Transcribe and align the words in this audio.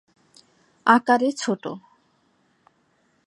আকারে 0.85 1.29
ছোট। 1.31 1.63